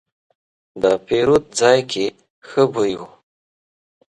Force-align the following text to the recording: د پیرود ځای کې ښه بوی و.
د 0.81 0.83
پیرود 1.05 1.45
ځای 1.59 1.79
کې 1.91 2.05
ښه 2.47 2.63
بوی 2.73 2.93
و. 2.99 3.01